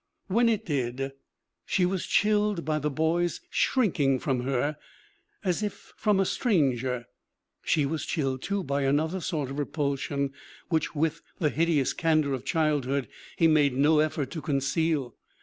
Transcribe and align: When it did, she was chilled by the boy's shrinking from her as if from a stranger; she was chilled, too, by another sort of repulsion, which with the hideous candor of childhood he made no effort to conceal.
When 0.25 0.49
it 0.49 0.65
did, 0.65 1.11
she 1.63 1.85
was 1.85 2.07
chilled 2.07 2.65
by 2.65 2.79
the 2.79 2.89
boy's 2.89 3.39
shrinking 3.51 4.17
from 4.17 4.39
her 4.45 4.77
as 5.43 5.61
if 5.61 5.93
from 5.95 6.19
a 6.19 6.25
stranger; 6.25 7.05
she 7.61 7.85
was 7.85 8.03
chilled, 8.07 8.41
too, 8.41 8.63
by 8.63 8.81
another 8.81 9.19
sort 9.21 9.51
of 9.51 9.59
repulsion, 9.59 10.33
which 10.69 10.95
with 10.95 11.21
the 11.37 11.49
hideous 11.51 11.93
candor 11.93 12.33
of 12.33 12.45
childhood 12.45 13.09
he 13.37 13.47
made 13.47 13.77
no 13.77 13.99
effort 13.99 14.31
to 14.31 14.41
conceal. 14.41 15.15